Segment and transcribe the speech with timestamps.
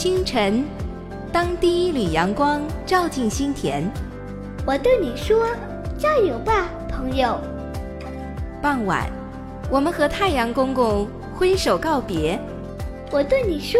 [0.00, 0.64] 清晨，
[1.30, 3.84] 当第一缕阳光照进心田，
[4.66, 5.44] 我对你说
[6.00, 7.38] ：“加油吧，朋友。”
[8.62, 9.10] 傍晚，
[9.70, 12.40] 我们和太阳公公挥手告别，
[13.10, 13.78] 我对你说：“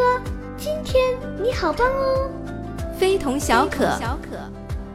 [0.59, 2.31] 今天你好棒哦。”
[3.01, 4.37] 非同小可，小可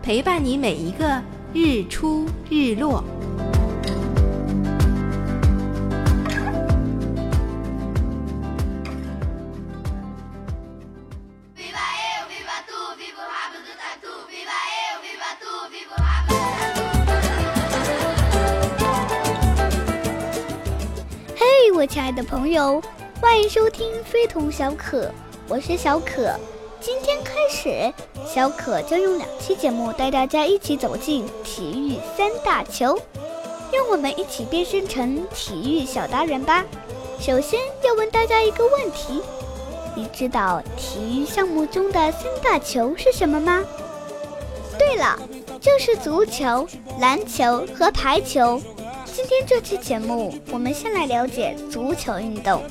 [0.04, 1.20] 陪伴你每一个
[1.56, 3.04] 日出日落。
[21.96, 22.84] 亲爱的朋友，
[23.22, 25.06] 欢迎收听《非同小可》，
[25.48, 26.38] 我是小可。
[26.82, 27.94] 今天开始，
[28.28, 33.00] 小可将用两期节目带大家一起走进体育三大球，
[33.72, 36.66] 让我们一起变身成体育小达人吧。
[37.18, 39.22] 首先要问大家一个问题：
[39.96, 43.64] 你知道体育项目中的三大球是什么吗？
[44.78, 45.18] 对了，
[45.62, 46.68] 就是足球、
[47.00, 48.62] 篮球和排球。
[49.16, 52.62] 今天这期节目，我们先来了解足球运动。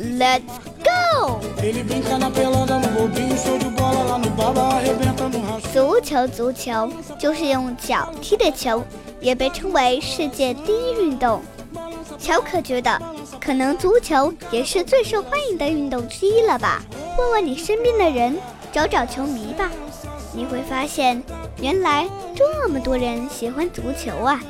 [0.00, 0.42] Let's
[0.82, 1.38] go！
[5.72, 8.82] 足球，足球就是用脚踢的球，
[9.20, 11.40] 也被称为世界第一运动。
[12.18, 13.00] 乔可觉得，
[13.40, 16.82] 可能足球也是最受欢迎的运动之一了吧？
[17.16, 18.36] 问问你身边的人，
[18.72, 19.70] 找找球迷吧，
[20.34, 21.22] 你会发现，
[21.60, 24.42] 原来这么多人喜欢足球啊！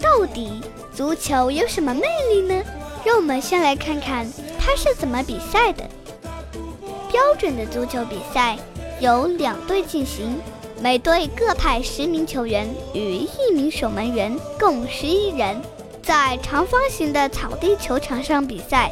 [0.00, 0.60] 到底
[0.94, 2.62] 足球有什么魅力呢？
[3.04, 4.26] 让我们先来看看
[4.58, 5.84] 它是怎么比赛的。
[7.10, 8.56] 标准的足球比赛
[9.00, 10.38] 由两队进行，
[10.80, 15.60] 每队各派十名球员与一名守门员，共十一人，
[16.02, 18.90] 在长方形的草地球场上比赛。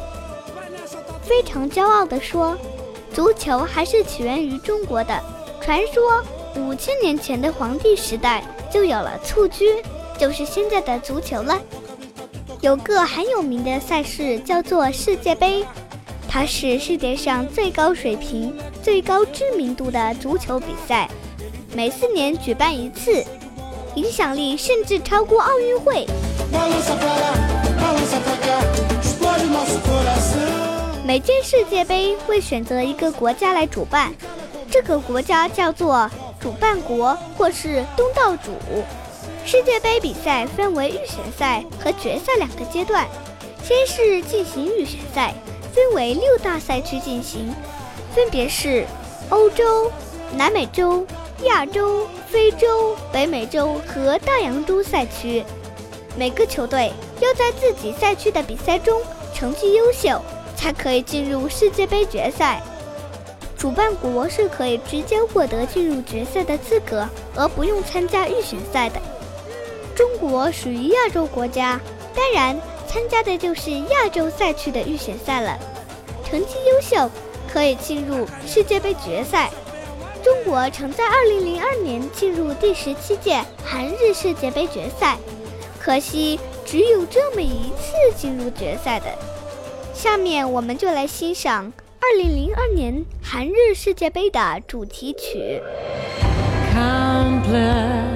[1.23, 2.57] 非常骄傲地说，
[3.13, 5.19] 足球还是起源于中国的。
[5.61, 6.23] 传说
[6.55, 9.83] 五千年前的黄帝时代就有了蹴鞠。
[10.19, 11.57] 就是现在的足球了。
[12.59, 15.65] 有个很有名的赛事叫做世界杯，
[16.27, 18.53] 它是世界上最高水平、
[18.83, 21.09] 最高知名度的足球比赛，
[21.73, 23.23] 每四年举办一次，
[23.95, 26.05] 影响力甚至超过奥运会。
[31.05, 34.11] 每届世界杯会选择一个国家来主办，
[34.69, 38.51] 这个国家叫做主办国或是东道主。
[39.51, 43.07] 世界杯比赛分为预选赛和决赛两个阶段，
[43.63, 45.33] 先是进行预选赛，
[45.73, 47.51] 分为六大赛区进行，
[48.13, 48.85] 分别是
[49.29, 49.91] 欧洲、
[50.35, 51.03] 南美洲、
[51.45, 55.43] 亚洲、非洲、北美洲和大洋洲赛区。
[56.15, 59.01] 每个球队要在自己赛区的比赛中
[59.33, 60.21] 成绩优秀，
[60.55, 62.61] 才可以进入世界杯决赛。
[63.57, 69.01] 主办国是可以直接获得进入决赛的资格，而不用参加预选赛的。
[69.99, 71.77] 中国属于亚洲国家，
[72.15, 75.59] 当然参加的就是亚洲赛区的预选赛了。
[76.23, 77.11] 成绩优秀
[77.51, 79.51] 可以进入世界杯决赛。
[80.23, 85.17] 中国曾在2002年进入第十七届韩日世界杯决赛，
[85.77, 89.07] 可惜只有这么一次进入决赛的。
[89.93, 91.73] 下面我们就来欣赏
[92.23, 95.61] 2002年韩日世界杯的主题曲。
[96.73, 98.07] complex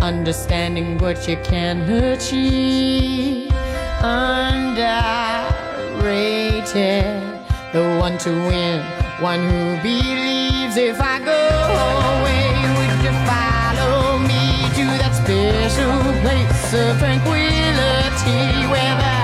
[0.00, 3.52] Understanding what you can achieve.
[4.02, 4.42] Underrated.
[7.72, 8.82] The one to win,
[9.20, 10.76] one who believes.
[10.76, 11.42] If I go
[12.12, 14.42] away, would you follow me
[14.76, 19.15] to that special place of tranquility where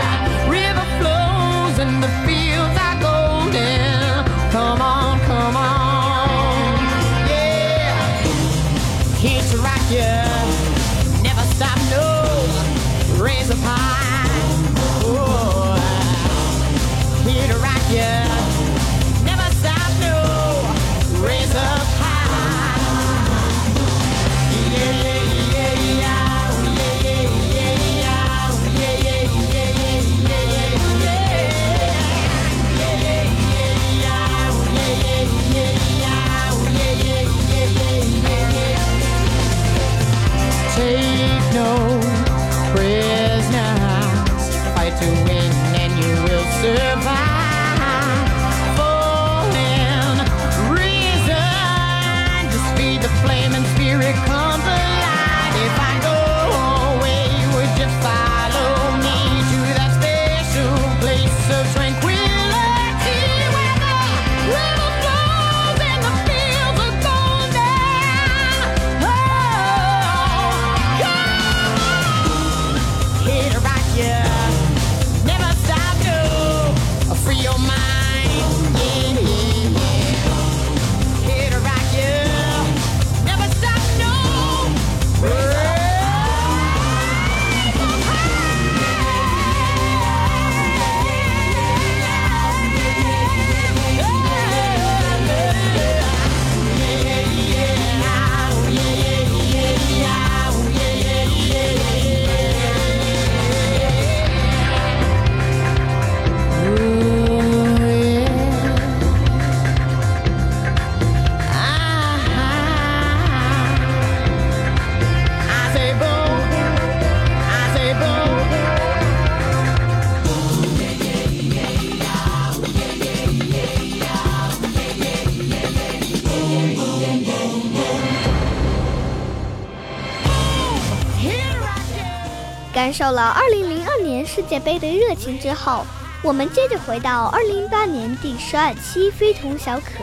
[132.82, 135.86] 感受了2002年世界杯的热情之后，
[136.20, 140.02] 我们接着回到2018年第十二期《非同小可》。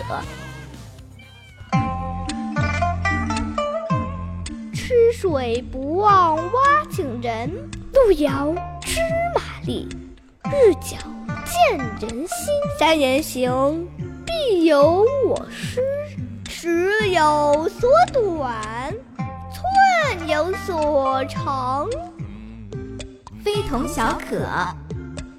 [4.74, 7.52] 吃水不忘挖井人，
[7.94, 9.02] 路遥知
[9.36, 9.90] 马力，
[10.46, 10.96] 日久
[11.44, 12.30] 见人心。
[12.80, 13.86] 三人行，
[14.26, 15.82] 必有我师。
[16.48, 18.94] 尺有所短，
[19.52, 21.86] 寸有所长。
[23.52, 24.48] 非同小可，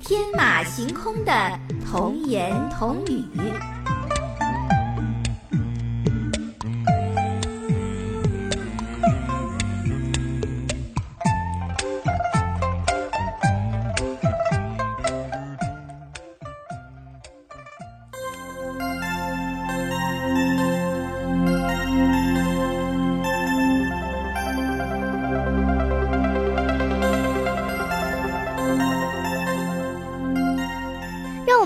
[0.01, 1.33] 天马行空的
[1.89, 3.25] 童言童语。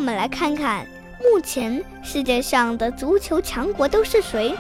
[0.05, 0.87] 我们来看看，
[1.19, 4.55] 目前世界上的足球强国都是谁？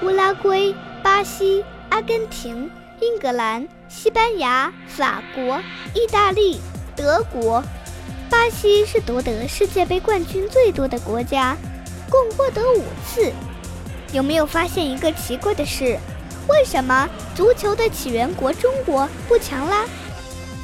[0.00, 0.72] 乌拉圭、
[1.02, 2.70] 巴西、阿根廷、
[3.00, 5.60] 英格兰、西班牙、法国、
[5.92, 6.60] 意大利、
[6.94, 7.60] 德国。
[8.30, 11.56] 巴西是夺得世界杯冠军最多的国家，
[12.08, 13.32] 共获得五次。
[14.12, 15.98] 有没有发现一个奇怪的事？
[16.48, 19.84] 为什么足球的起源国中国不强啦？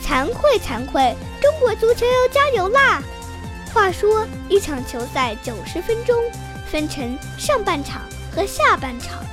[0.01, 3.03] 惭愧惭愧，中国足球要加油啦！
[3.73, 6.17] 话说，一场球赛九十分钟，
[6.71, 8.03] 分成上半场
[8.35, 9.25] 和下半场，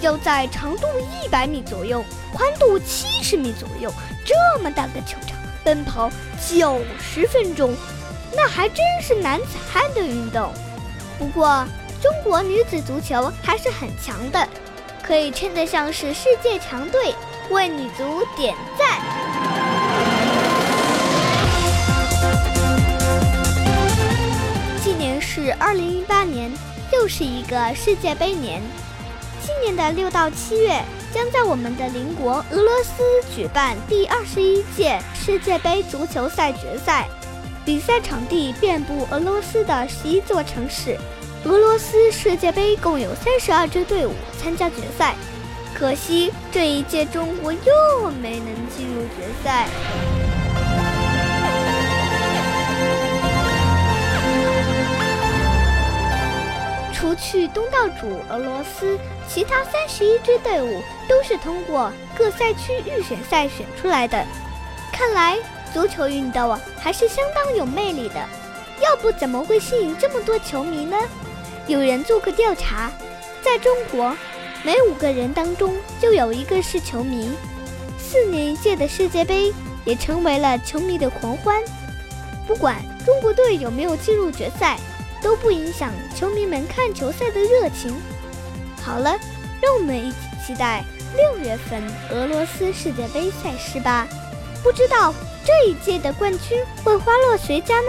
[0.00, 0.86] 要在长度
[1.22, 3.92] 一百米左右、宽度七十米左右
[4.24, 6.10] 这么大个球场奔跑
[6.48, 7.74] 九十分钟，
[8.34, 10.52] 那还真是男子汉的运动。
[11.18, 11.64] 不过，
[12.02, 14.48] 中国女子足球还是很强的，
[15.02, 17.14] 可以称得上是世界强队，
[17.50, 19.19] 为女足点赞。
[25.32, 26.50] 是二零一八年，
[26.92, 28.60] 又是一个世界杯年。
[29.40, 30.82] 今年的六到七月，
[31.14, 37.06] 将在我们的邻国俄罗斯举办第二十一届世界杯足球赛决赛，
[37.64, 40.98] 比赛场地遍布俄罗斯的十一座城市。
[41.44, 45.14] 俄罗斯世界杯共有三十二支队伍参加决赛，
[45.72, 49.68] 可惜这一届中国又没能进入决赛。
[57.00, 64.22] 除去东道主俄罗斯，其他三十一支队伍都是通过各赛区预选赛选出来的。
[64.92, 65.38] 看来
[65.72, 68.16] 足球运动还是相当有魅力的，
[68.82, 70.98] 要不怎么会吸引这么多球迷呢？
[71.66, 72.92] 有人做过调查，
[73.40, 74.14] 在中国，
[74.62, 77.32] 每五个人当中就有一个是球迷。
[77.96, 79.54] 四年一届的世界杯
[79.86, 81.62] 也成为了球迷的狂欢。
[82.46, 82.76] 不管
[83.06, 84.76] 中国队有没有进入决赛。
[85.22, 87.94] 都不影响球迷们看球赛的热情。
[88.82, 89.18] 好了，
[89.60, 90.84] 让我们一起期待
[91.16, 94.08] 六月份俄罗斯世界杯赛事吧。
[94.62, 97.88] 不知道这一届的冠军会花落谁家呢？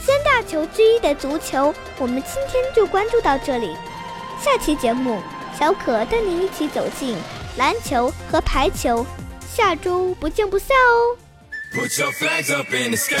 [0.00, 3.74] 三大球之一的足球，我们今天就关注到这里。
[4.42, 5.22] 下期节目，
[5.58, 7.16] 小可带你一起走进
[7.56, 9.06] 篮球和排球。
[9.50, 11.16] 下周不见不散哦。
[11.72, 13.16] Put your flags up in the sky,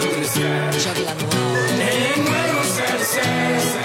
[0.00, 1.65] in the sky.
[1.88, 2.80] En Buenos
[3.22, 3.78] Aires,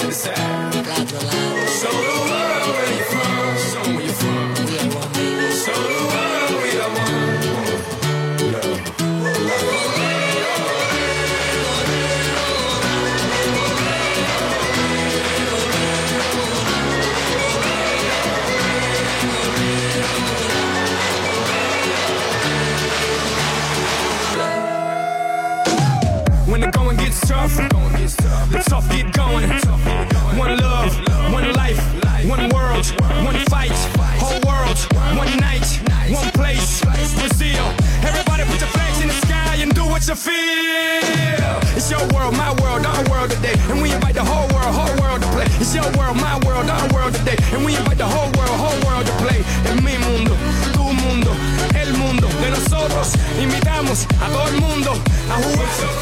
[40.21, 41.57] feel.
[41.75, 43.55] It's your world, my world, our world today.
[43.69, 45.47] And we invite the whole world, whole world to play.
[45.59, 47.37] It's your world, my world, our world today.
[47.53, 49.39] And we invite the whole world, whole world to play.
[49.65, 50.33] Es mi mundo,
[50.73, 51.31] tu mundo,
[51.73, 53.15] el mundo de nosotros.
[53.41, 54.91] Invitamos a todo el mundo
[55.31, 56.00] a jugar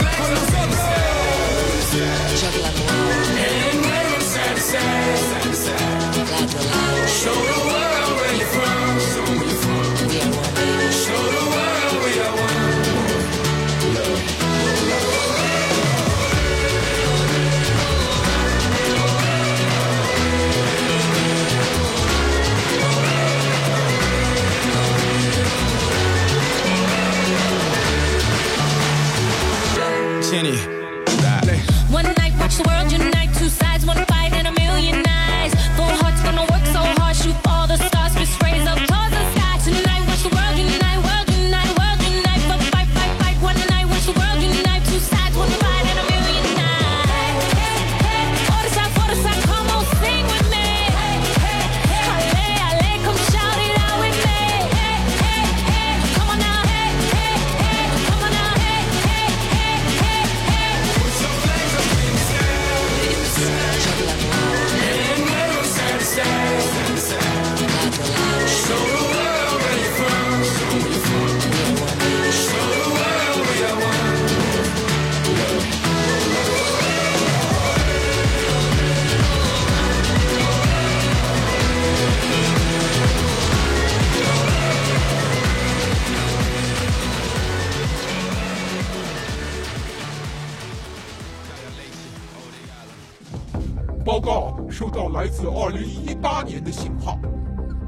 [96.50, 97.20] 年的信号，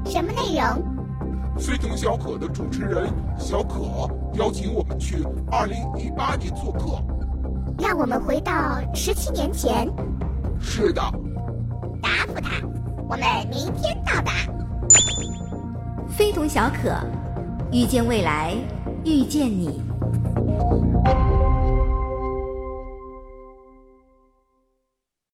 [0.06, 0.84] 什么内容？
[1.58, 3.80] 非同小可的主持人小可
[4.34, 5.16] 邀请我们去
[5.50, 7.02] 二零一八年做客。
[7.78, 9.90] 让我们回到十七年前，
[10.60, 11.02] 是的，
[12.00, 12.64] 答复他。
[13.08, 14.32] 我们明天到达。
[16.08, 16.94] 非同小可，
[17.72, 18.54] 遇见未来，
[19.04, 19.82] 遇见你。